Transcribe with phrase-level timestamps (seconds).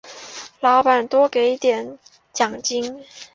[0.61, 1.95] 老板多给的
[2.33, 3.05] 奖金